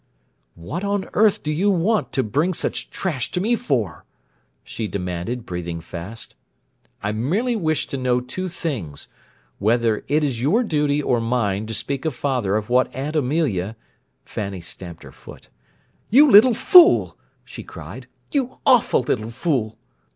"What 0.55 0.83
on 0.83 1.07
earth 1.13 1.43
do 1.43 1.51
you 1.51 1.69
want 1.69 2.11
to 2.13 2.23
bring 2.23 2.55
such 2.55 2.89
trash 2.89 3.29
to 3.33 3.39
me 3.39 3.55
for?" 3.55 4.03
she 4.63 4.87
demanded, 4.87 5.45
breathing 5.45 5.79
fast. 5.79 6.33
"I 7.03 7.11
merely 7.11 7.55
wished 7.55 7.91
to 7.91 7.97
know 7.97 8.19
two 8.19 8.49
things: 8.49 9.07
whether 9.59 10.03
it 10.07 10.23
is 10.23 10.41
your 10.41 10.63
duty 10.63 11.03
or 11.03 11.21
mine 11.21 11.67
to 11.67 11.75
speak 11.75 12.01
to 12.01 12.09
father 12.09 12.55
of 12.55 12.67
what 12.67 12.91
Aunt 12.95 13.15
Amelia—" 13.15 13.75
Fanny 14.25 14.59
stamped 14.59 15.03
her 15.03 15.11
foot. 15.11 15.49
"You 16.09 16.31
little 16.31 16.55
fool!" 16.55 17.15
she 17.45 17.61
cried. 17.61 18.07
"You 18.31 18.57
awful 18.65 19.01
little 19.03 19.29
fool!" 19.29 19.77